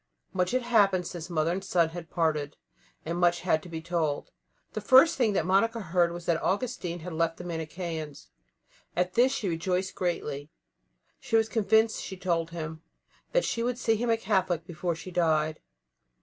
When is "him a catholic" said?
13.95-14.65